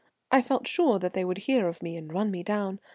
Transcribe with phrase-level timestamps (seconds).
[0.31, 2.79] I felt sure they would soon hear of me and run me down.